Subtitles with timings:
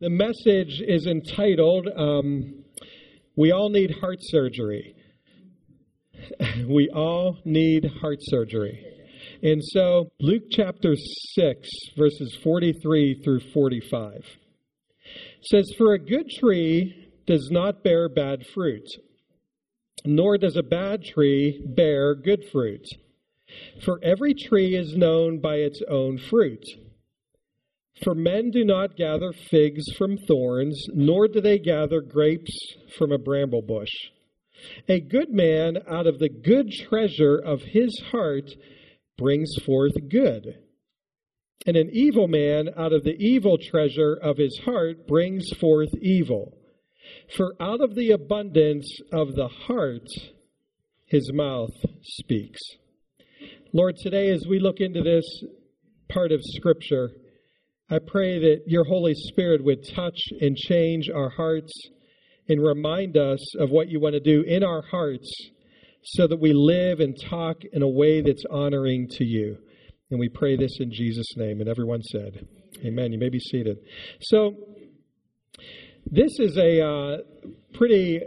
[0.00, 2.64] The message is entitled um,
[3.36, 4.94] We All Need Heart Surgery.
[6.66, 8.82] we all need heart surgery.
[9.42, 10.94] And so, Luke chapter
[11.34, 11.68] 6,
[11.98, 14.24] verses 43 through 45
[15.42, 18.86] says, For a good tree does not bear bad fruit,
[20.06, 22.86] nor does a bad tree bear good fruit.
[23.84, 26.64] For every tree is known by its own fruit.
[28.02, 32.56] For men do not gather figs from thorns, nor do they gather grapes
[32.96, 33.92] from a bramble bush.
[34.88, 38.50] A good man out of the good treasure of his heart
[39.18, 40.58] brings forth good.
[41.66, 46.56] And an evil man out of the evil treasure of his heart brings forth evil.
[47.36, 50.08] For out of the abundance of the heart,
[51.04, 52.60] his mouth speaks.
[53.72, 55.24] Lord, today as we look into this
[56.08, 57.10] part of Scripture,
[57.92, 61.72] I pray that your Holy Spirit would touch and change our hearts
[62.48, 65.28] and remind us of what you want to do in our hearts
[66.04, 69.56] so that we live and talk in a way that's honoring to you.
[70.08, 71.60] And we pray this in Jesus' name.
[71.60, 72.46] And everyone said,
[72.84, 73.12] Amen.
[73.12, 73.78] You may be seated.
[74.20, 74.54] So,
[76.06, 77.16] this is a uh,
[77.74, 78.20] pretty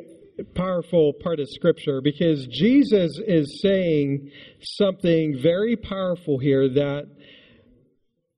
[0.55, 4.29] powerful part of Scripture because Jesus is saying
[4.61, 7.05] something very powerful here that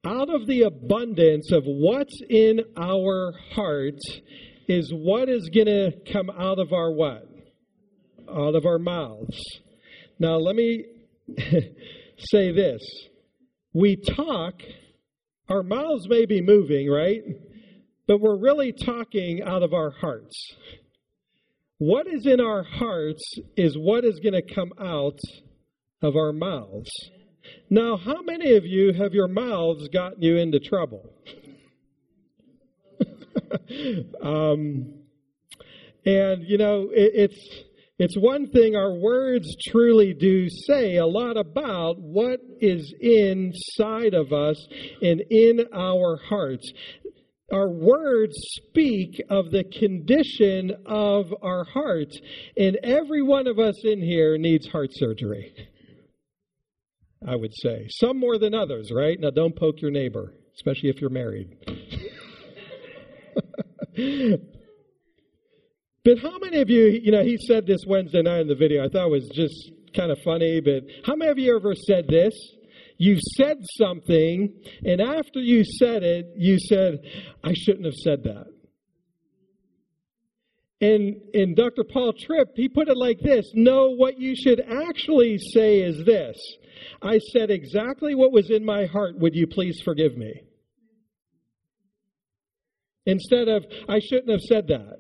[0.06, 4.00] out of the abundance of what's in our heart
[4.68, 7.28] is what is going to come out of our what?
[8.30, 9.42] Out of our mouths.
[10.20, 10.86] Now, let me
[12.18, 12.82] say this.
[13.74, 14.54] We talk,
[15.50, 17.22] our mouths may be moving, right?
[18.08, 20.36] But we're really talking out of our hearts.
[21.78, 23.24] What is in our hearts
[23.58, 25.20] is what is going to come out
[26.02, 26.92] of our mouths.
[27.70, 31.14] Now, how many of you have your mouths gotten you into trouble?
[34.22, 34.94] um,
[36.06, 37.64] and you know, it, it's
[37.98, 44.34] it's one thing our words truly do say a lot about what is inside of
[44.34, 44.68] us
[45.02, 46.72] and in our hearts.
[47.54, 52.20] Our words speak of the condition of our hearts,
[52.58, 55.54] and every one of us in here needs heart surgery.
[57.28, 57.88] I would say.
[57.90, 59.20] Some more than others, right?
[59.20, 61.58] Now, don't poke your neighbor, especially if you're married.
[66.04, 68.86] but how many of you, you know, he said this Wednesday night in the video.
[68.86, 72.08] I thought it was just kind of funny, but how many of you ever said
[72.08, 72.34] this?
[72.98, 74.54] You said something,
[74.86, 77.00] and after you said it, you said,
[77.44, 78.46] I shouldn't have said that.
[80.82, 81.84] And in Dr.
[81.84, 86.38] Paul Tripp, he put it like this No, what you should actually say is this
[87.02, 89.18] I said exactly what was in my heart.
[89.20, 90.42] Would you please forgive me?
[93.06, 94.98] Instead of, I shouldn't have said that.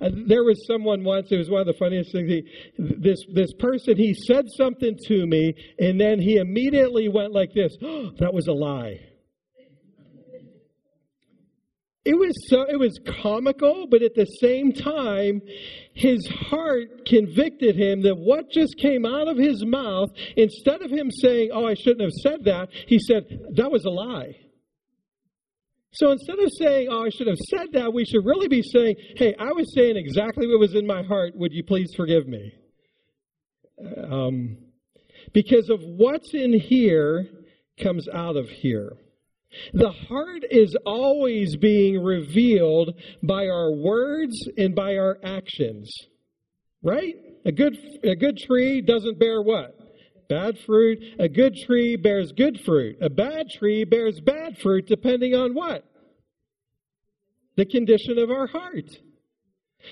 [0.00, 2.28] There was someone once, it was one of the funniest things.
[2.28, 2.42] He,
[2.78, 7.76] this, this person, he said something to me, and then he immediately went like this
[7.82, 9.00] oh, That was a lie.
[12.06, 15.42] It was so it was comical, but at the same time,
[15.92, 21.10] his heart convicted him that what just came out of his mouth, instead of him
[21.10, 23.24] saying, Oh, I shouldn't have said that, he said,
[23.56, 24.36] That was a lie.
[25.94, 28.94] So instead of saying, Oh, I should have said that, we should really be saying,
[29.16, 31.34] Hey, I was saying exactly what was in my heart.
[31.34, 32.52] Would you please forgive me?
[34.08, 34.58] Um,
[35.34, 37.26] because of what's in here
[37.82, 38.96] comes out of here.
[39.72, 45.90] The heart is always being revealed by our words and by our actions.
[46.82, 47.14] Right?
[47.44, 49.76] A good, a good tree doesn't bear what?
[50.28, 50.98] Bad fruit.
[51.18, 52.98] A good tree bears good fruit.
[53.00, 55.84] A bad tree bears bad fruit depending on what?
[57.56, 58.90] The condition of our heart.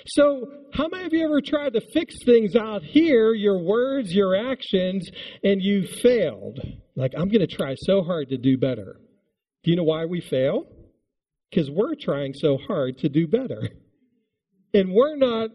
[0.06, 4.34] So, how many of you ever tried to fix things out here, your words, your
[4.50, 5.08] actions,
[5.42, 6.58] and you failed?
[6.96, 8.96] Like, I'm going to try so hard to do better.
[9.64, 10.66] Do you know why we fail?
[11.50, 13.68] Because we're trying so hard to do better.
[14.74, 15.50] And we're not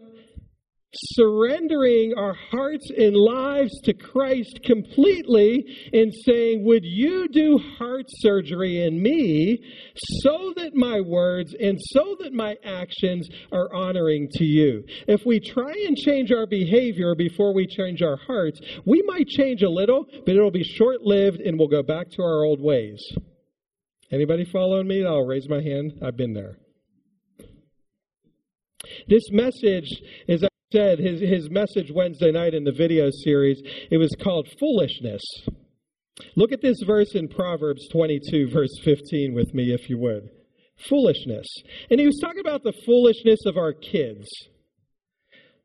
[0.92, 8.82] surrendering our hearts and lives to Christ completely and saying, Would you do heart surgery
[8.82, 9.62] in me
[10.22, 14.84] so that my words and so that my actions are honoring to you?
[15.06, 19.62] If we try and change our behavior before we change our hearts, we might change
[19.62, 23.00] a little, but it'll be short lived and we'll go back to our old ways.
[24.12, 25.04] Anybody following me?
[25.06, 25.92] I'll raise my hand.
[26.02, 26.56] I've been there.
[29.06, 29.88] This message,
[30.28, 33.60] as I said, his, his message Wednesday night in the video series,
[33.90, 35.22] it was called Foolishness.
[36.34, 40.30] Look at this verse in Proverbs 22, verse 15, with me, if you would.
[40.88, 41.46] Foolishness.
[41.90, 44.28] And he was talking about the foolishness of our kids.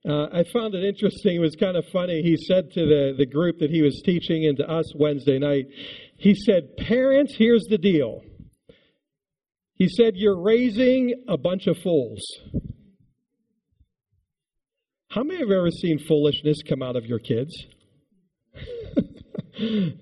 [0.08, 1.38] Uh, I found it interesting.
[1.38, 2.22] It was kind of funny.
[2.22, 5.66] He said to the, the group that he was teaching and to us Wednesday night,
[6.18, 8.22] he said, Parents, here's the deal.
[9.76, 12.22] He said, You're raising a bunch of fools.
[15.10, 17.54] How many have ever seen foolishness come out of your kids?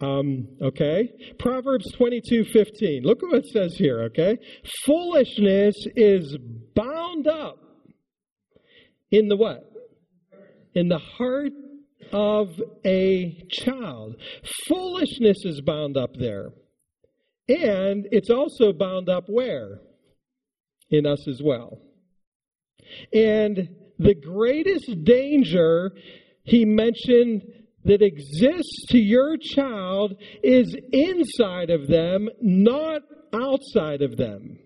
[0.00, 1.10] um, okay.
[1.38, 3.02] Proverbs 22 15.
[3.02, 4.38] Look at what it says here, okay?
[4.84, 6.36] Foolishness is
[6.74, 7.58] bound up
[9.10, 9.64] in the what?
[10.74, 11.52] In the heart
[12.12, 12.48] of
[12.84, 14.16] a child.
[14.66, 16.50] Foolishness is bound up there.
[17.48, 19.80] And it's also bound up where?
[20.90, 21.78] In us as well.
[23.12, 23.68] And
[23.98, 25.92] the greatest danger
[26.44, 27.42] he mentioned
[27.84, 33.02] that exists to your child is inside of them, not
[33.32, 34.58] outside of them.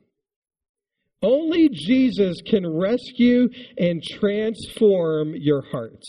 [1.22, 3.48] Only Jesus can rescue
[3.78, 6.02] and transform your heart.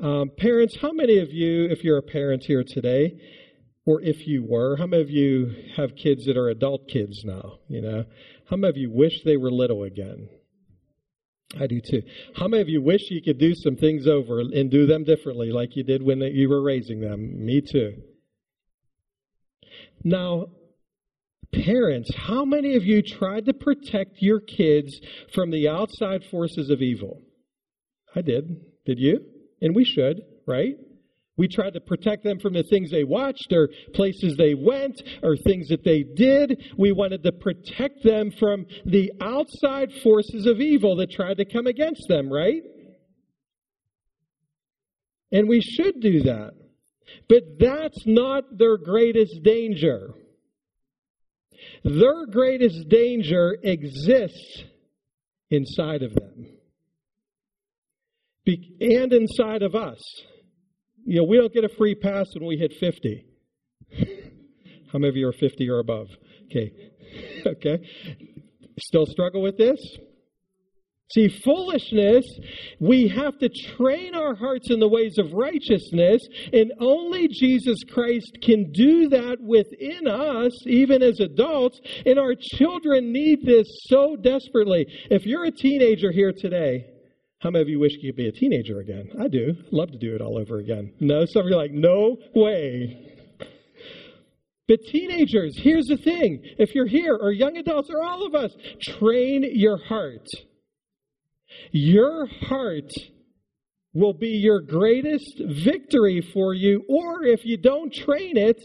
[0.00, 3.12] Um, parents, how many of you, if you're a parent here today,
[3.86, 7.58] or if you were, how many of you have kids that are adult kids now?
[7.68, 8.04] You know,
[8.48, 10.28] how many of you wish they were little again?
[11.58, 12.02] I do too.
[12.36, 15.50] How many of you wish you could do some things over and do them differently
[15.50, 17.44] like you did when you were raising them?
[17.44, 18.02] Me too.
[20.04, 20.46] Now,
[21.52, 25.00] Parents, how many of you tried to protect your kids
[25.34, 27.22] from the outside forces of evil?
[28.14, 28.64] I did.
[28.86, 29.24] Did you?
[29.60, 30.76] And we should, right?
[31.40, 35.38] We tried to protect them from the things they watched or places they went or
[35.38, 36.62] things that they did.
[36.76, 41.66] We wanted to protect them from the outside forces of evil that tried to come
[41.66, 42.60] against them, right?
[45.32, 46.50] And we should do that.
[47.26, 50.10] But that's not their greatest danger.
[51.84, 54.64] Their greatest danger exists
[55.48, 56.48] inside of them
[58.46, 60.00] and inside of us.
[61.10, 63.26] You know, we don't get a free pass when we hit 50.
[64.92, 66.06] How many of you are 50 or above?
[66.44, 66.72] Okay.
[67.46, 67.78] okay.
[68.78, 69.80] Still struggle with this?
[71.12, 72.24] See, foolishness,
[72.78, 76.22] we have to train our hearts in the ways of righteousness,
[76.52, 83.12] and only Jesus Christ can do that within us, even as adults, and our children
[83.12, 84.86] need this so desperately.
[85.10, 86.86] If you're a teenager here today,
[87.40, 89.10] how many of you wish you could be a teenager again?
[89.20, 89.54] I do.
[89.72, 90.92] Love to do it all over again.
[91.00, 93.16] No, some of you are like, no way.
[94.68, 96.42] But teenagers, here's the thing.
[96.58, 100.28] If you're here, or young adults, or all of us, train your heart
[101.72, 102.90] your heart
[103.92, 106.84] will be your greatest victory for you.
[106.88, 108.60] Or if you don't train it,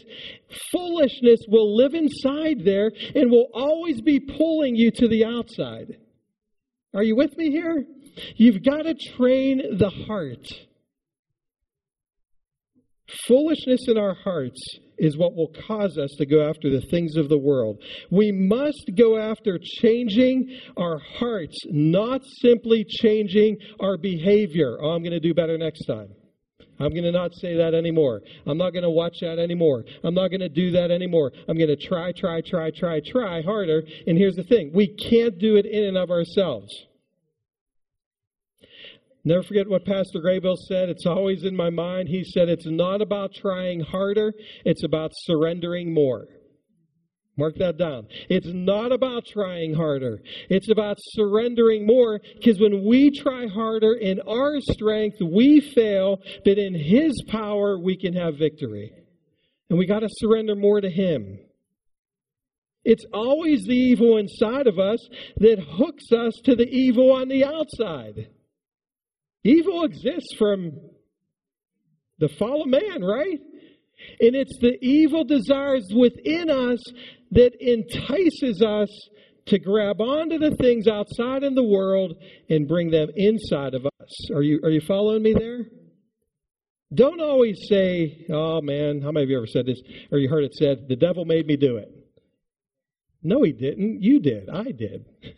[0.70, 5.96] foolishness will live inside there and will always be pulling you to the outside.
[6.94, 7.84] Are you with me here?
[8.36, 10.46] You've got to train the heart.
[13.26, 14.60] Foolishness in our hearts
[14.98, 17.78] is what will cause us to go after the things of the world.
[18.10, 24.78] We must go after changing our hearts, not simply changing our behavior.
[24.80, 26.08] Oh, I'm going to do better next time.
[26.78, 28.20] I'm going to not say that anymore.
[28.46, 29.84] I'm not going to watch that anymore.
[30.04, 31.32] I'm not going to do that anymore.
[31.48, 33.82] I'm going to try, try, try, try, try harder.
[34.06, 36.70] And here's the thing we can't do it in and of ourselves.
[39.26, 40.88] Never forget what Pastor Graybill said.
[40.88, 42.08] It's always in my mind.
[42.08, 44.32] He said, It's not about trying harder,
[44.64, 46.28] it's about surrendering more.
[47.36, 48.06] Mark that down.
[48.30, 50.22] It's not about trying harder.
[50.48, 56.56] It's about surrendering more because when we try harder in our strength, we fail, but
[56.56, 58.92] in His power, we can have victory.
[59.68, 61.40] And we got to surrender more to Him.
[62.84, 65.00] It's always the evil inside of us
[65.38, 68.28] that hooks us to the evil on the outside.
[69.44, 70.72] Evil exists from
[72.18, 73.40] the fall of man, right?
[74.20, 76.80] And it's the evil desires within us
[77.32, 78.88] that entices us
[79.46, 82.14] to grab onto the things outside in the world
[82.50, 84.30] and bring them inside of us.
[84.34, 85.66] Are you are you following me there?
[86.92, 90.44] Don't always say, "Oh man, how many of you ever said this or you heard
[90.44, 91.90] it said, the devil made me do it."
[93.22, 94.02] No, he didn't.
[94.02, 94.48] You did.
[94.48, 95.04] I did.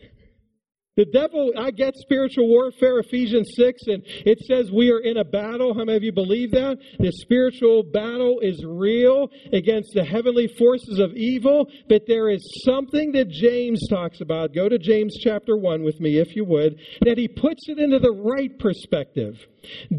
[0.99, 5.23] The devil, I get spiritual warfare, Ephesians 6, and it says we are in a
[5.23, 5.73] battle.
[5.73, 6.77] How many of you believe that?
[6.99, 13.13] The spiritual battle is real against the heavenly forces of evil, but there is something
[13.13, 14.53] that James talks about.
[14.53, 17.99] Go to James chapter 1 with me, if you would, that he puts it into
[17.99, 19.35] the right perspective.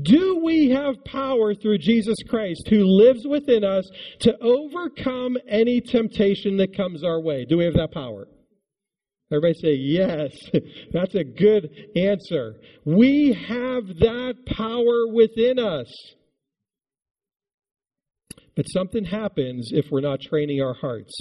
[0.02, 3.88] Do we have power through Jesus Christ who lives within us
[4.19, 7.47] to overcome any temptation that comes our way?
[7.47, 8.26] Do we have that power?
[9.32, 10.37] Everybody say, yes.
[10.92, 12.56] That's a good answer.
[12.84, 15.92] We have that power within us.
[18.56, 21.12] But something happens if we're not training our hearts.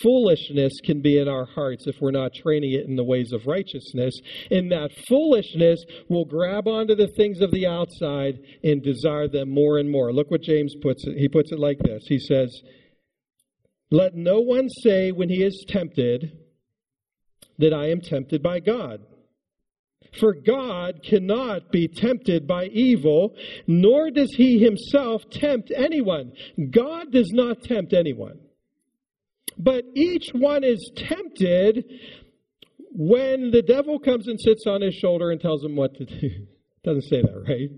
[0.00, 3.46] Foolishness can be in our hearts if we're not training it in the ways of
[3.46, 4.14] righteousness.
[4.50, 9.78] And that foolishness will grab onto the things of the outside and desire them more
[9.78, 10.12] and more.
[10.12, 11.18] Look what James puts it.
[11.18, 12.60] He puts it like this He says,
[13.90, 16.41] Let no one say when he is tempted,
[17.62, 19.00] that I am tempted by God.
[20.18, 23.34] For God cannot be tempted by evil,
[23.66, 26.32] nor does he himself tempt anyone.
[26.70, 28.40] God does not tempt anyone.
[29.56, 31.84] But each one is tempted
[32.94, 36.46] when the devil comes and sits on his shoulder and tells him what to do.
[36.84, 37.70] Doesn't say that, right?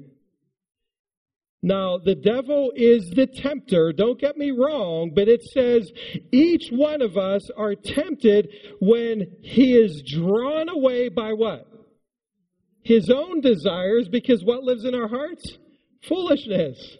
[1.64, 3.90] Now, the devil is the tempter.
[3.94, 5.90] Don't get me wrong, but it says
[6.30, 8.50] each one of us are tempted
[8.82, 11.66] when he is drawn away by what?
[12.82, 15.56] His own desires, because what lives in our hearts?
[16.06, 16.98] Foolishness.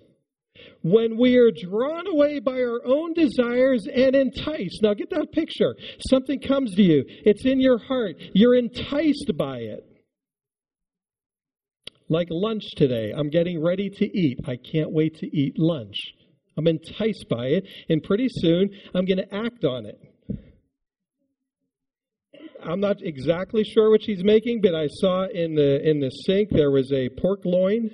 [0.81, 4.81] When we are drawn away by our own desires and enticed.
[4.81, 5.77] Now, get that picture.
[6.09, 8.17] Something comes to you, it's in your heart.
[8.33, 9.94] You're enticed by it
[12.09, 13.13] like lunch today.
[13.17, 14.41] I'm getting ready to eat.
[14.47, 15.97] I can't wait to eat lunch.
[16.57, 20.01] I'm enticed by it, and pretty soon I'm going to act on it.
[22.63, 26.49] I'm not exactly sure what she's making, but I saw in the in the sink
[26.51, 27.91] there was a pork loin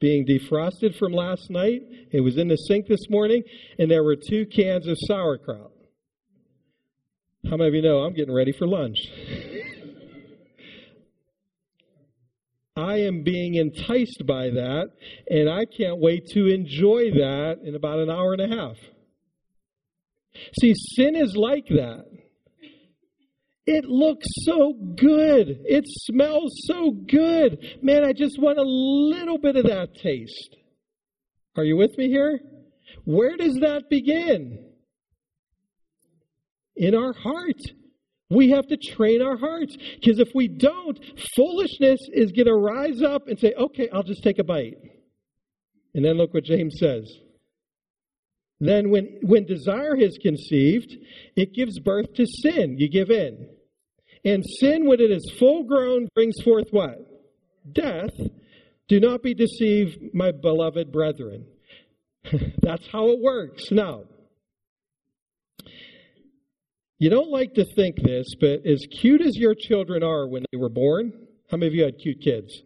[0.00, 1.82] being defrosted from last night.
[2.10, 3.42] It was in the sink this morning,
[3.78, 5.70] and there were two cans of sauerkraut.
[7.48, 8.98] How many of you know I'm getting ready for lunch?
[12.80, 14.90] I am being enticed by that,
[15.28, 18.76] and I can't wait to enjoy that in about an hour and a half.
[20.60, 22.06] See, sin is like that.
[23.66, 25.60] It looks so good.
[25.64, 27.78] It smells so good.
[27.82, 30.56] Man, I just want a little bit of that taste.
[31.56, 32.40] Are you with me here?
[33.04, 34.64] Where does that begin?
[36.76, 37.60] In our heart.
[38.30, 40.98] We have to train our hearts because if we don't,
[41.34, 44.78] foolishness is going to rise up and say, okay, I'll just take a bite.
[45.94, 47.12] And then look what James says.
[48.60, 50.94] Then, when, when desire is conceived,
[51.34, 52.76] it gives birth to sin.
[52.78, 53.48] You give in.
[54.24, 56.98] And sin, when it is full grown, brings forth what?
[57.72, 58.14] Death.
[58.86, 61.46] Do not be deceived, my beloved brethren.
[62.62, 63.70] That's how it works.
[63.70, 64.02] Now,
[67.00, 70.58] you don't like to think this, but as cute as your children are when they
[70.58, 71.12] were born,
[71.50, 72.62] how many of you had cute kids?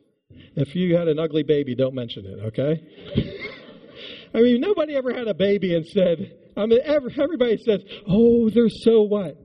[0.57, 2.83] If you had an ugly baby, don't mention it, okay?
[4.35, 8.69] I mean, nobody ever had a baby and said, I mean, everybody says, oh, they're
[8.69, 9.41] so what?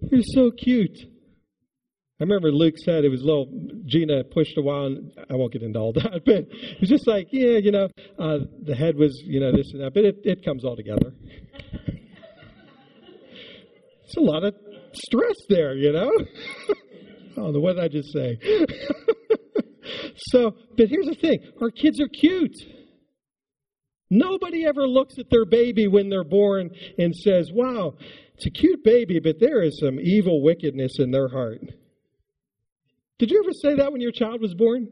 [0.00, 0.98] They're so cute.
[2.18, 3.52] I remember Luke said it was little,
[3.84, 7.06] Gina pushed a while, and I won't get into all that, but it was just
[7.06, 10.20] like, yeah, you know, uh, the head was, you know, this and that, but it,
[10.24, 11.12] it comes all together.
[14.14, 14.54] It's a lot of
[14.92, 16.12] stress there, you know?
[17.36, 18.38] oh, what did I just say?
[20.28, 22.54] so, but here's the thing our kids are cute.
[24.10, 27.94] Nobody ever looks at their baby when they're born and says, wow,
[28.34, 31.62] it's a cute baby, but there is some evil wickedness in their heart.
[33.18, 34.90] Did you ever say that when your child was born?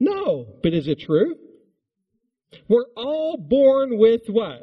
[0.00, 1.36] No, but is it true?
[2.68, 4.62] We're all born with what?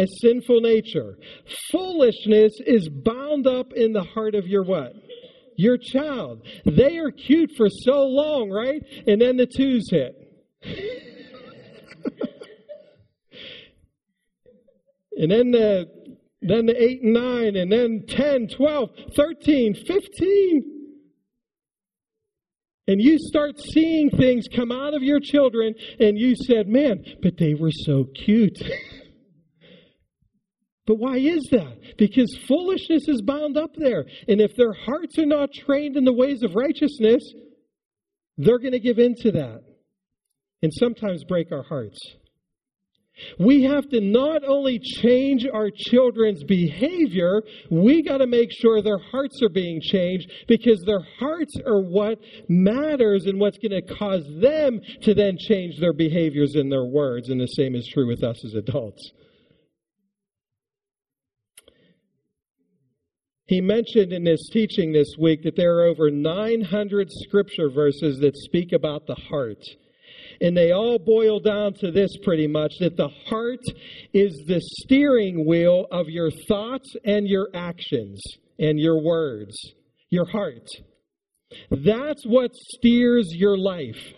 [0.00, 1.18] A sinful nature.
[1.70, 4.94] Foolishness is bound up in the heart of your what?
[5.56, 6.40] Your child.
[6.64, 8.82] They are cute for so long, right?
[9.06, 10.16] And then the twos hit.
[15.16, 16.00] and then the
[16.42, 20.80] then the 8 and 9 and then 10, 12, 13, 15.
[22.88, 27.36] And you start seeing things come out of your children and you said, "Man, but
[27.36, 28.62] they were so cute."
[30.90, 31.96] But why is that?
[31.98, 34.06] Because foolishness is bound up there.
[34.26, 37.22] And if their hearts are not trained in the ways of righteousness,
[38.36, 39.62] they're going to give in to that
[40.64, 41.96] and sometimes break our hearts.
[43.38, 48.98] We have to not only change our children's behavior, we got to make sure their
[48.98, 52.18] hearts are being changed because their hearts are what
[52.48, 57.28] matters and what's going to cause them to then change their behaviors and their words.
[57.28, 59.12] And the same is true with us as adults.
[63.50, 68.36] He mentioned in his teaching this week that there are over 900 scripture verses that
[68.36, 69.58] speak about the heart.
[70.40, 73.64] And they all boil down to this pretty much that the heart
[74.14, 78.22] is the steering wheel of your thoughts and your actions
[78.60, 79.56] and your words.
[80.10, 80.68] Your heart.
[81.72, 84.14] That's what steers your life.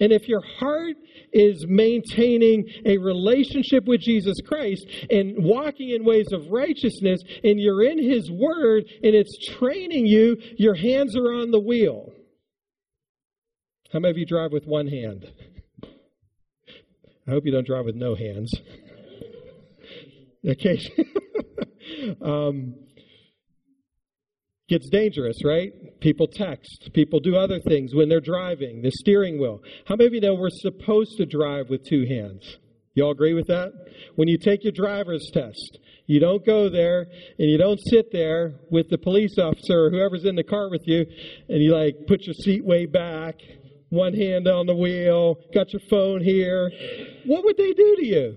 [0.00, 0.96] And if your heart
[1.32, 7.82] is maintaining a relationship with Jesus Christ and walking in ways of righteousness, and you're
[7.82, 12.12] in His Word and it's training you, your hands are on the wheel.
[13.92, 15.32] How many of you drive with one hand?
[17.26, 18.52] I hope you don't drive with no hands.
[20.48, 20.78] Okay.
[22.22, 22.76] um,
[24.68, 25.72] gets dangerous, right?
[26.00, 26.90] People text.
[26.92, 29.60] People do other things when they're driving, the steering wheel.
[29.86, 32.58] How many of you know we're supposed to drive with two hands?
[32.94, 33.72] You all agree with that?
[34.16, 37.06] When you take your driver's test, you don't go there
[37.38, 40.82] and you don't sit there with the police officer or whoever's in the car with
[40.86, 41.04] you
[41.48, 43.36] and you like put your seat way back
[43.90, 46.70] one hand on the wheel, got your phone here.
[47.24, 48.36] What would they do to you?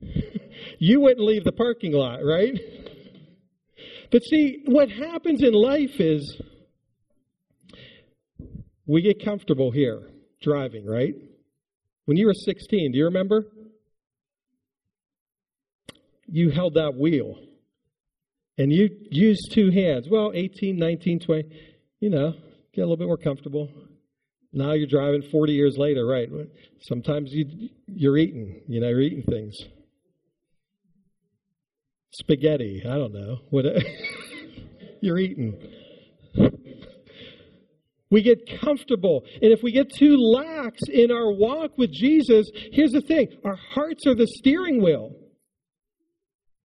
[0.78, 2.54] you wouldn't leave the parking lot, right?
[4.10, 6.40] But see, what happens in life is
[8.86, 10.08] we get comfortable here
[10.40, 11.14] driving, right?
[12.06, 13.46] When you were 16, do you remember?
[16.26, 17.38] You held that wheel
[18.56, 20.08] and you used two hands.
[20.10, 21.48] Well, 18, 19, 20,
[22.00, 22.32] you know,
[22.74, 23.70] get a little bit more comfortable.
[24.52, 26.28] Now you're driving 40 years later, right?
[26.80, 29.54] Sometimes you, you're eating, you know, you're eating things.
[32.10, 33.38] Spaghetti, I don't know.
[33.50, 33.66] What
[35.00, 35.56] you're eating.
[38.10, 39.24] We get comfortable.
[39.42, 43.56] And if we get too lax in our walk with Jesus, here's the thing our
[43.56, 45.12] hearts are the steering wheel.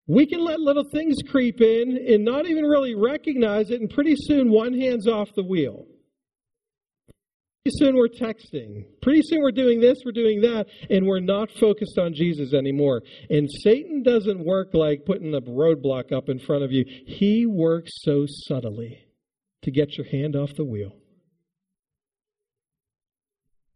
[0.08, 4.16] We can let little things creep in and not even really recognize it, and pretty
[4.18, 5.86] soon one hand's off the wheel.
[7.64, 8.86] Pretty soon we're texting.
[9.04, 13.04] Pretty soon we're doing this, we're doing that, and we're not focused on Jesus anymore.
[13.30, 17.92] And Satan doesn't work like putting a roadblock up in front of you, he works
[18.02, 19.06] so subtly
[19.62, 20.96] to get your hand off the wheel.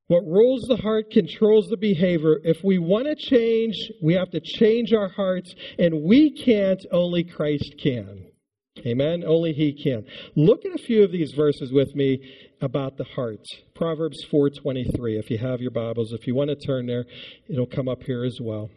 [0.07, 2.39] What rules the heart controls the behavior.
[2.43, 7.23] If we want to change, we have to change our hearts, and we can't, only
[7.23, 8.25] Christ can.
[8.79, 9.23] Amen.
[9.25, 10.05] Only he can.
[10.35, 12.19] Look at a few of these verses with me
[12.61, 13.45] about the heart.
[13.73, 15.17] Proverbs 4:23.
[15.17, 17.05] If you have your Bibles, if you want to turn there,
[17.47, 18.69] it'll come up here as well.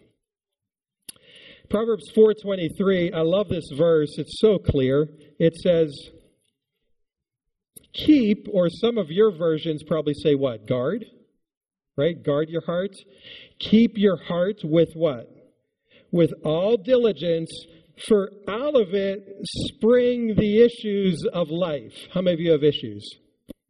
[1.69, 3.13] Proverbs 4:23.
[3.13, 4.17] I love this verse.
[4.19, 5.09] It's so clear.
[5.39, 5.93] It says
[7.93, 10.67] keep or some of your versions probably say what?
[10.67, 11.05] Guard.
[11.97, 12.23] Right?
[12.23, 12.95] Guard your heart.
[13.59, 15.29] Keep your heart with what?
[16.13, 17.51] With all diligence
[18.07, 21.95] for out of it spring the issues of life.
[22.13, 23.09] How many of you have issues?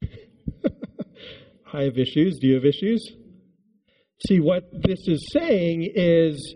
[1.73, 2.39] I have issues.
[2.41, 3.05] Do you have issues?
[4.27, 6.55] See, what this is saying is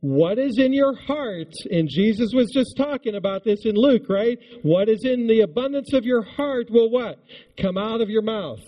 [0.00, 4.38] what is in your heart, and Jesus was just talking about this in Luke, right?
[4.62, 7.18] What is in the abundance of your heart will what?
[7.60, 8.60] Come out of your mouth.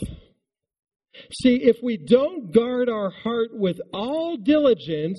[1.32, 5.18] See, if we don't guard our heart with all diligence,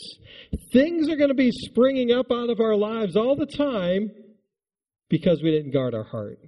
[0.71, 4.11] things are going to be springing up out of our lives all the time
[5.09, 6.39] because we didn't guard our heart.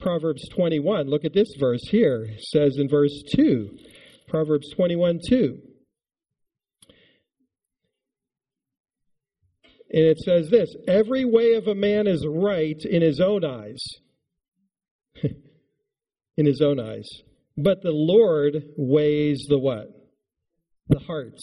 [0.00, 2.24] Proverbs 21, look at this verse here.
[2.24, 3.70] It says in verse 2,
[4.28, 5.58] Proverbs 21 2.
[9.94, 13.80] And it says this Every way of a man is right in his own eyes.
[16.36, 17.08] in his own eyes.
[17.56, 19.88] But the Lord weighs the what?
[20.88, 21.42] The hearts.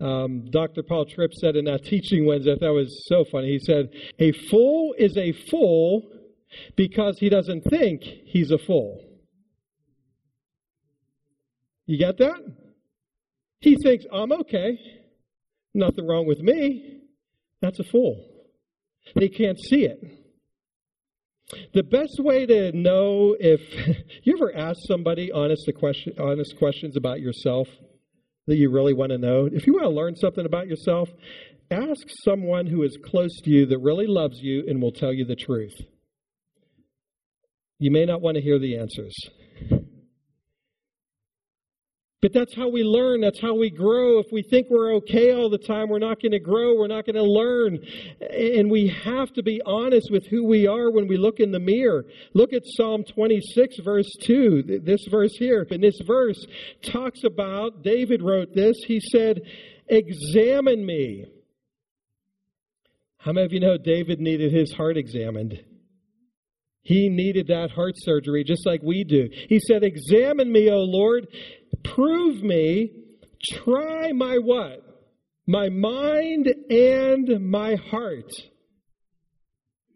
[0.00, 0.82] Um, Dr.
[0.82, 3.48] Paul Tripp said in that teaching Wednesday, that was so funny.
[3.48, 6.10] He said, A fool is a fool
[6.76, 9.04] because he doesn't think he's a fool.
[11.86, 12.38] You get that?
[13.60, 14.78] He thinks, I'm okay.
[15.74, 17.00] Nothing wrong with me.
[17.60, 18.24] That's a fool.
[19.14, 20.19] They can't see it.
[21.74, 23.60] The best way to know if
[24.22, 27.68] you ever ask somebody honest question, honest questions about yourself
[28.46, 31.08] that you really want to know, if you want to learn something about yourself,
[31.70, 35.24] ask someone who is close to you that really loves you and will tell you
[35.24, 35.74] the truth.
[37.78, 39.14] You may not want to hear the answers.
[42.22, 43.22] But that's how we learn.
[43.22, 44.18] That's how we grow.
[44.18, 46.74] If we think we're okay all the time, we're not going to grow.
[46.74, 47.78] We're not going to learn.
[48.20, 51.58] And we have to be honest with who we are when we look in the
[51.58, 52.04] mirror.
[52.34, 54.80] Look at Psalm 26, verse 2.
[54.84, 55.66] This verse here.
[55.70, 56.44] And this verse
[56.84, 58.76] talks about, David wrote this.
[58.86, 59.40] He said,
[59.88, 61.24] Examine me.
[63.16, 65.64] How many of you know David needed his heart examined?
[66.82, 69.28] He needed that heart surgery just like we do.
[69.48, 71.26] He said, Examine me, O Lord
[71.84, 72.90] prove me,
[73.52, 74.82] try my what?
[75.46, 78.30] My mind and my heart.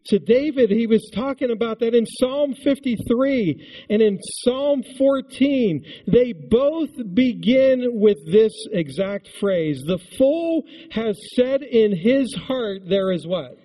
[0.07, 5.83] So, David, he was talking about that in Psalm 53 and in Psalm 14.
[6.05, 13.11] They both begin with this exact phrase The fool has said in his heart, There
[13.11, 13.57] is what?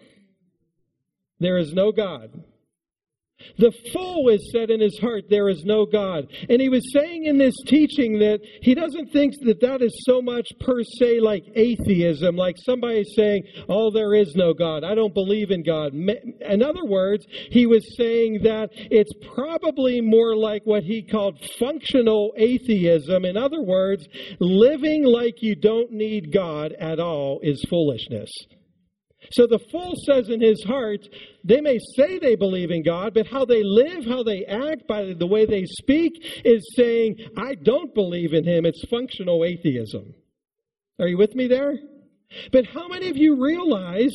[1.41, 2.31] There is no God.
[3.59, 6.27] The fool has said in his heart, There is no God.
[6.49, 10.23] And he was saying in this teaching that he doesn't think that that is so
[10.23, 14.85] much per se like atheism, like somebody saying, Oh, there is no God.
[14.85, 15.93] I don't believe in God.
[15.95, 22.33] In other words, he was saying that it's probably more like what he called functional
[22.37, 23.25] atheism.
[23.25, 24.07] In other words,
[24.39, 28.31] living like you don't need God at all is foolishness.
[29.33, 31.07] So the fool says in his heart,
[31.45, 35.15] they may say they believe in God, but how they live, how they act, by
[35.15, 36.13] the way they speak,
[36.45, 38.67] is saying, I don't believe in him.
[38.67, 40.15] It's functional atheism.
[40.99, 41.75] Are you with me there?
[42.53, 44.15] But how many of you realize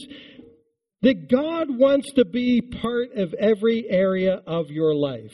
[1.02, 5.34] that God wants to be part of every area of your life?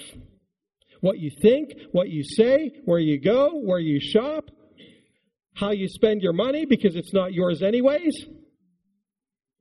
[1.00, 4.52] What you think, what you say, where you go, where you shop,
[5.56, 8.14] how you spend your money because it's not yours anyways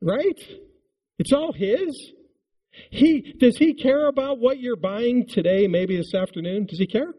[0.02, 0.38] Right?
[1.18, 2.12] It's all his.
[2.90, 6.66] He does he care about what you're buying today, maybe this afternoon?
[6.66, 7.12] Does he care?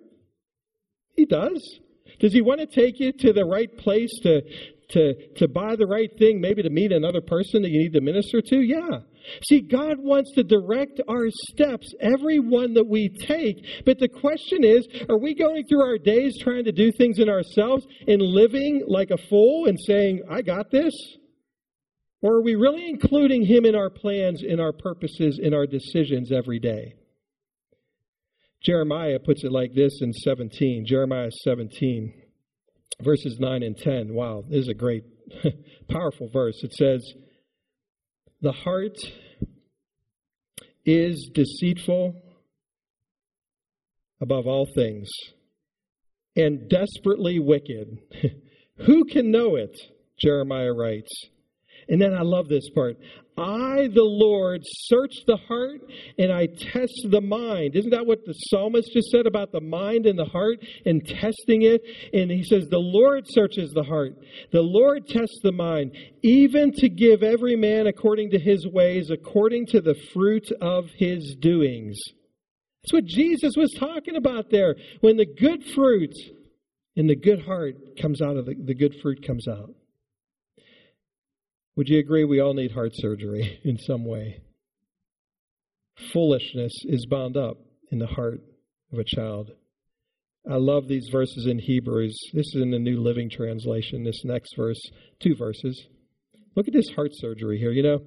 [1.15, 1.80] He does.
[2.20, 4.41] Does he want to take you to the right place to
[4.89, 8.02] to to buy the right thing, maybe to meet another person that you need to
[8.02, 8.62] minister to?
[8.62, 9.02] Yeah.
[9.48, 13.84] See, God wants to direct our steps, every one that we take.
[13.86, 17.30] But the question is, are we going through our days trying to do things in
[17.30, 20.94] ourselves and living like a fool and saying, I got this?
[22.22, 26.32] Or are we really including Him in our plans, in our purposes, in our decisions
[26.32, 26.94] every day?
[28.62, 32.14] Jeremiah puts it like this in 17, Jeremiah 17,
[33.02, 34.14] verses 9 and 10.
[34.14, 35.04] Wow, this is a great,
[35.90, 36.64] powerful verse.
[36.64, 37.02] It says,
[38.42, 38.98] The heart
[40.86, 42.22] is deceitful
[44.22, 45.10] above all things
[46.36, 47.98] and desperately wicked.
[48.86, 49.76] Who can know it?
[50.20, 51.10] Jeremiah writes.
[51.89, 52.98] And then I love this part.
[53.38, 55.82] I, the Lord, search the heart
[56.17, 57.76] and I test the mind.
[57.76, 61.63] Isn't that what the psalmist just said about the mind and the heart and testing
[61.63, 61.82] it?
[62.13, 64.17] And he says, The Lord searches the heart.
[64.52, 69.67] The Lord tests the mind, even to give every man according to his ways, according
[69.67, 71.98] to the fruit of his doings.
[72.84, 74.76] That's what Jesus was talking about there.
[75.00, 76.13] When the good fruit
[76.96, 79.74] and the good heart comes out of the, the good fruit comes out.
[81.78, 84.42] Would you agree we all need heart surgery in some way?
[86.12, 87.58] Foolishness is bound up
[87.92, 88.42] in the heart
[88.92, 89.52] of a child.
[90.50, 92.18] I love these verses in Hebrews.
[92.34, 94.82] This is in the New Living Translation, this next verse,
[95.20, 95.86] two verses.
[96.56, 97.72] Look at this heart surgery here.
[97.72, 98.00] You know,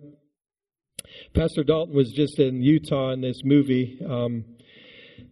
[1.34, 4.44] Pastor Dalton was just in Utah in this movie um,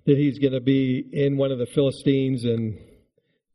[0.06, 2.44] that he's going to be in one of the Philistines.
[2.44, 2.78] And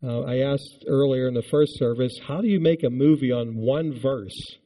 [0.04, 3.56] uh, I asked earlier in the first service, how do you make a movie on
[3.56, 4.58] one verse?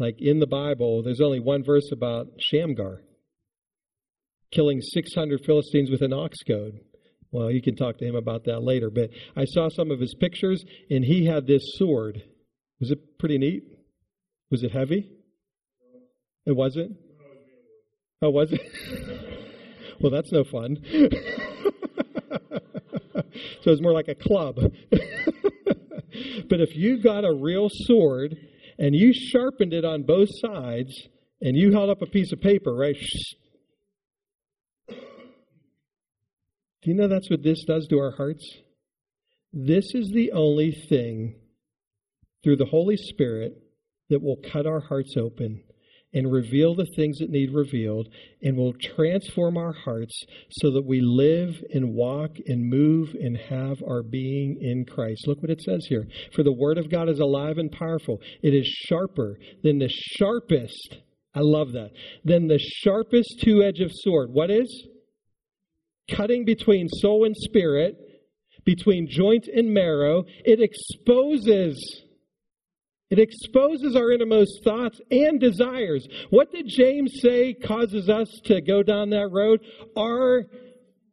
[0.00, 3.02] Like in the Bible, there's only one verse about Shamgar
[4.50, 6.80] killing 600 Philistines with an ox goad.
[7.30, 8.90] Well, you can talk to him about that later.
[8.90, 12.22] But I saw some of his pictures, and he had this sword.
[12.80, 13.62] Was it pretty neat?
[14.50, 15.12] Was it heavy?
[16.46, 16.96] It wasn't?
[18.22, 18.60] Oh, was it?
[20.00, 20.78] well, that's no fun.
[23.62, 24.56] so it's more like a club.
[24.90, 28.36] but if you got a real sword
[28.80, 30.90] and you sharpened it on both sides,
[31.42, 32.96] and you held up a piece of paper, right?
[34.88, 34.96] Do
[36.90, 38.42] you know that's what this does to our hearts?
[39.52, 41.34] This is the only thing
[42.42, 43.52] through the Holy Spirit
[44.08, 45.62] that will cut our hearts open
[46.12, 48.08] and reveal the things that need revealed
[48.42, 53.82] and will transform our hearts so that we live and walk and move and have
[53.86, 55.26] our being in Christ.
[55.26, 56.06] Look what it says here.
[56.34, 58.20] For the word of God is alive and powerful.
[58.42, 60.96] It is sharper than the sharpest.
[61.34, 61.90] I love that.
[62.24, 64.30] Than the sharpest two-edged sword.
[64.32, 64.88] What is?
[66.10, 67.96] Cutting between soul and spirit
[68.64, 70.24] between joint and marrow.
[70.44, 72.02] It exposes
[73.10, 76.06] it exposes our innermost thoughts and desires.
[76.30, 79.60] What did James say causes us to go down that road?
[79.96, 80.46] Our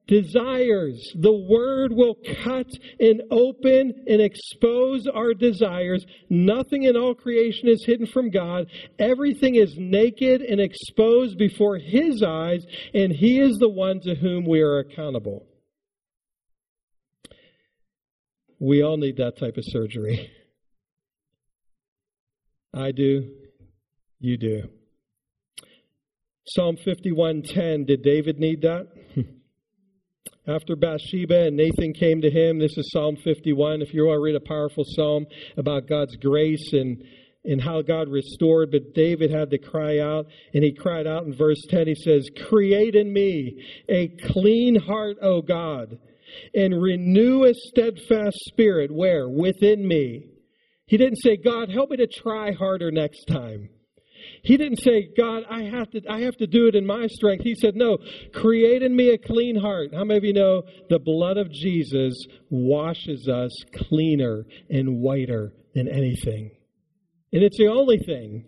[0.08, 1.12] desires.
[1.16, 2.68] The word will cut
[3.00, 6.06] and open and expose our desires.
[6.30, 8.68] Nothing in all creation is hidden from God.
[9.00, 14.46] Everything is naked and exposed before His eyes, and He is the one to whom
[14.46, 15.46] we are accountable.
[18.60, 20.32] We all need that type of surgery.
[22.78, 23.32] I do.
[24.20, 24.70] You do.
[26.46, 28.88] Psalm 51:10 did David need that?
[30.48, 33.82] After Bathsheba and Nathan came to him, this is Psalm 51.
[33.82, 35.26] If you want to read a powerful psalm
[35.58, 37.04] about God's grace and,
[37.44, 41.36] and how God restored, but David had to cry out, and he cried out in
[41.36, 41.88] verse 10.
[41.88, 45.98] He says, Create in me a clean heart, O God,
[46.54, 48.90] and renew a steadfast spirit.
[48.90, 49.28] Where?
[49.28, 50.37] Within me.
[50.88, 53.70] He didn't say, God, help me to try harder next time.
[54.44, 57.44] He didn't say, God, I have to, I have to do it in my strength.
[57.44, 57.98] He said, No,
[58.34, 59.94] create in me a clean heart.
[59.94, 62.16] How many of you know the blood of Jesus
[62.50, 63.52] washes us
[63.88, 66.52] cleaner and whiter than anything?
[67.34, 68.46] And it's the only thing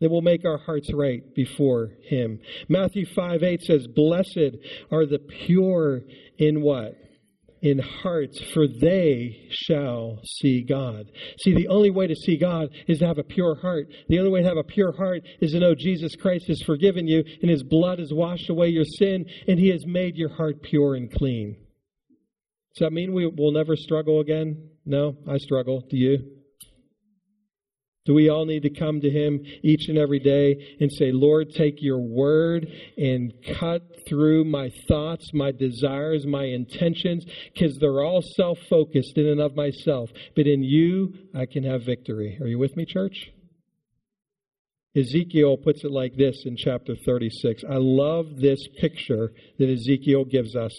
[0.00, 2.38] that will make our hearts right before Him.
[2.68, 4.56] Matthew 5 8 says, Blessed
[4.90, 6.02] are the pure
[6.38, 6.94] in what?
[7.62, 11.10] In hearts, for they shall see God.
[11.40, 13.88] See, the only way to see God is to have a pure heart.
[14.08, 17.06] The only way to have a pure heart is to know Jesus Christ has forgiven
[17.06, 20.62] you, and his blood has washed away your sin, and he has made your heart
[20.62, 21.56] pure and clean.
[22.74, 24.70] Does that mean we will never struggle again?
[24.86, 25.84] No, I struggle.
[25.90, 26.37] Do you?
[28.08, 31.50] Do we all need to come to Him each and every day and say, Lord,
[31.50, 32.66] take your word
[32.96, 39.26] and cut through my thoughts, my desires, my intentions, because they're all self focused in
[39.26, 40.08] and of myself.
[40.34, 42.38] But in you, I can have victory.
[42.40, 43.30] Are you with me, church?
[44.96, 47.62] Ezekiel puts it like this in chapter 36.
[47.68, 50.72] I love this picture that Ezekiel gives us.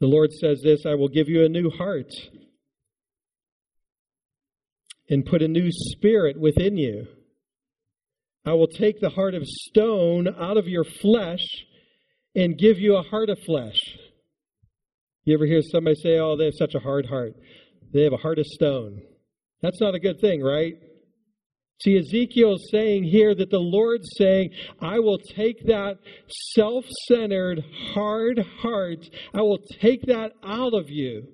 [0.00, 2.12] The Lord says this I will give you a new heart
[5.10, 7.06] and put a new spirit within you.
[8.46, 11.44] I will take the heart of stone out of your flesh
[12.34, 13.78] and give you a heart of flesh.
[15.24, 17.34] You ever hear somebody say, Oh, they have such a hard heart?
[17.92, 19.02] They have a heart of stone.
[19.60, 20.74] That's not a good thing, right?
[21.82, 25.98] See, Ezekiel's saying here that the Lord's saying, I will take that
[26.54, 31.26] self centered, hard heart, I will take that out of you.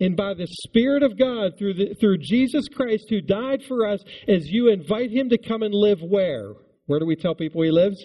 [0.00, 4.00] And by the Spirit of God, through, the, through Jesus Christ who died for us,
[4.26, 6.52] as you invite Him to come and live where?
[6.86, 8.04] Where do we tell people He lives?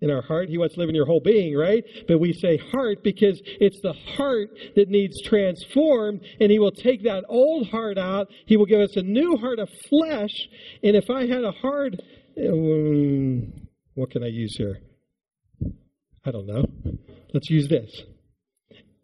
[0.00, 0.48] In our heart.
[0.48, 1.84] He wants to live in your whole being, right?
[2.08, 7.02] But we say heart because it's the heart that needs transformed, and He will take
[7.02, 8.28] that old heart out.
[8.46, 10.32] He will give us a new heart of flesh.
[10.82, 11.96] And if I had a heart,
[12.38, 13.52] um,
[13.92, 14.80] what can I use here?
[16.24, 16.64] I don't know.
[17.34, 18.02] Let's use this.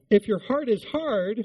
[0.08, 1.44] If your heart is hard,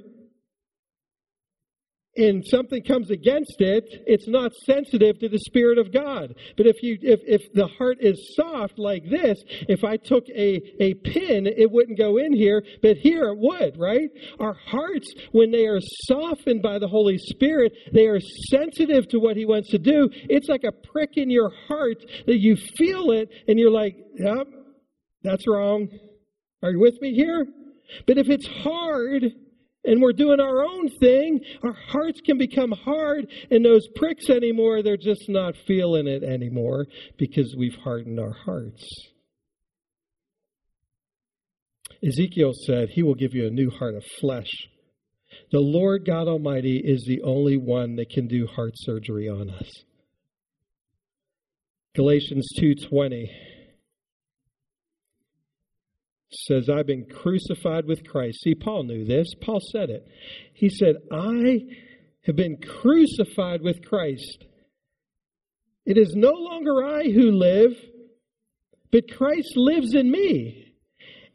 [2.17, 6.35] and something comes against it, it's not sensitive to the Spirit of God.
[6.57, 10.61] But if you if, if the heart is soft like this, if I took a,
[10.81, 14.09] a pin, it wouldn't go in here, but here it would, right?
[14.39, 18.19] Our hearts, when they are softened by the Holy Spirit, they are
[18.49, 20.09] sensitive to what He wants to do.
[20.11, 24.47] It's like a prick in your heart that you feel it and you're like, yep,
[25.23, 25.87] that's wrong.
[26.61, 27.45] Are you with me here?
[28.05, 29.23] But if it's hard,
[29.83, 34.83] and we're doing our own thing, our hearts can become hard, and those pricks anymore,
[34.83, 36.85] they're just not feeling it anymore
[37.17, 38.85] because we've hardened our hearts.
[42.05, 44.49] Ezekiel said, He will give you a new heart of flesh.
[45.51, 49.69] The Lord God Almighty is the only one that can do heart surgery on us.
[51.93, 53.29] Galatians 2:20
[56.31, 58.41] says, I've been crucified with Christ.
[58.41, 59.33] See, Paul knew this.
[59.41, 60.07] Paul said it.
[60.53, 61.59] He said, I
[62.25, 64.45] have been crucified with Christ.
[65.85, 67.71] It is no longer I who live,
[68.91, 70.60] but Christ lives in me.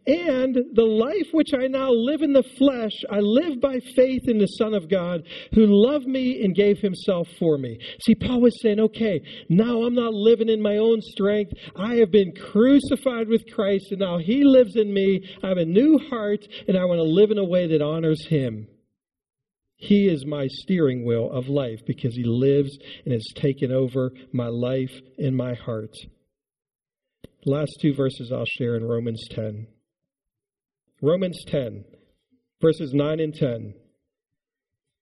[0.07, 4.39] And the life which I now live in the flesh, I live by faith in
[4.39, 7.79] the Son of God who loved me and gave himself for me.
[8.03, 11.55] See, Paul was saying, okay, now I'm not living in my own strength.
[11.75, 15.29] I have been crucified with Christ, and now he lives in me.
[15.43, 18.29] I have a new heart, and I want to live in a way that honors
[18.29, 18.69] him.
[19.77, 24.47] He is my steering wheel of life because he lives and has taken over my
[24.47, 25.95] life and my heart.
[27.45, 29.67] Last two verses I'll share in Romans 10.
[31.03, 31.85] Romans 10,
[32.61, 33.75] verses 9 and 10.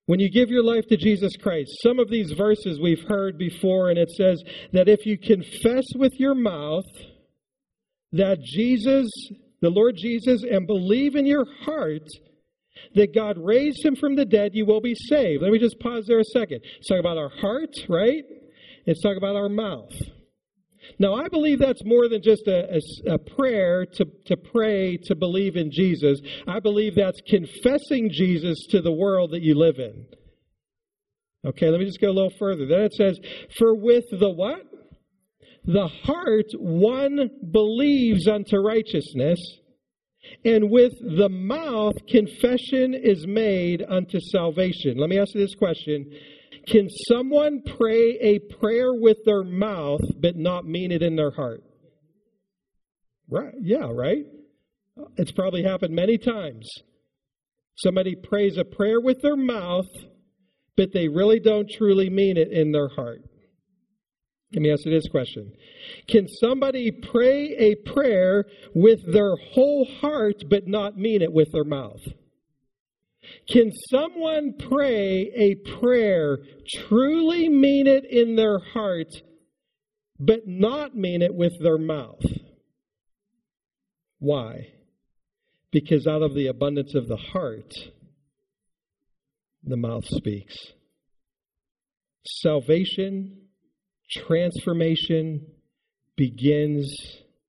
[0.06, 3.88] When you give your life to Jesus Christ, some of these verses we've heard before,
[3.88, 6.84] and it says that if you confess with your mouth
[8.12, 9.08] that Jesus,
[9.60, 12.06] the Lord Jesus, and believe in your heart
[12.94, 15.42] that God raised him from the dead, you will be saved.
[15.42, 16.60] Let me just pause there a second.
[16.76, 18.24] Let's talk about our heart, right?
[18.86, 19.92] Let's talk about our mouth.
[20.98, 25.14] Now, I believe that's more than just a, a, a, prayer to, to pray to
[25.14, 26.20] believe in Jesus.
[26.46, 30.06] I believe that's confessing Jesus to the world that you live in.
[31.46, 32.66] Okay, let me just go a little further.
[32.66, 33.18] Then it says,
[33.58, 34.62] For with the what?
[35.66, 39.38] The heart one believes unto righteousness,
[40.44, 44.96] and with the mouth confession is made unto salvation.
[44.98, 46.10] Let me ask you this question
[46.66, 51.62] can someone pray a prayer with their mouth but not mean it in their heart?
[53.28, 53.54] Right.
[53.60, 54.24] Yeah, right?
[55.16, 56.68] It's probably happened many times.
[57.76, 59.88] Somebody prays a prayer with their mouth,
[60.76, 63.22] but they really don't truly mean it in their heart.
[64.54, 65.52] Let me ask you this question
[66.08, 71.64] Can somebody pray a prayer with their whole heart but not mean it with their
[71.64, 72.02] mouth?
[73.48, 76.38] Can someone pray a prayer,
[76.68, 79.12] truly mean it in their heart,
[80.20, 82.22] but not mean it with their mouth?
[84.18, 84.68] Why?
[85.72, 87.72] Because out of the abundance of the heart,
[89.64, 90.54] the mouth speaks.
[92.26, 93.43] Salvation,
[94.10, 95.46] transformation
[96.16, 96.94] begins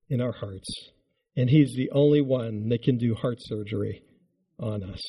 [0.09, 0.67] in our hearts.
[1.35, 4.03] And He's the only one that can do heart surgery
[4.59, 5.01] on us.